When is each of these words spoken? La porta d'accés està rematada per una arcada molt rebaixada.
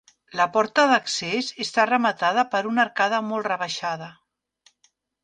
La 0.37 0.45
porta 0.53 0.85
d'accés 0.91 1.49
està 1.65 1.85
rematada 1.89 2.45
per 2.55 2.63
una 2.71 2.83
arcada 2.85 3.21
molt 3.29 3.49
rebaixada. 3.53 4.09